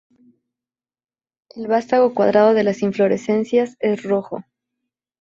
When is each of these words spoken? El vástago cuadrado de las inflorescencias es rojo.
El 1.53 1.67
vástago 1.67 2.15
cuadrado 2.15 2.55
de 2.55 2.63
las 2.63 2.81
inflorescencias 2.81 3.77
es 3.79 4.01
rojo. 4.01 4.43